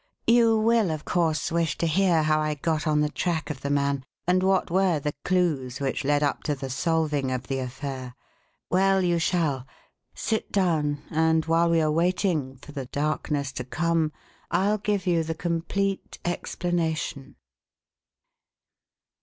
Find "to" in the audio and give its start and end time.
1.77-1.85, 6.45-6.55, 13.51-13.63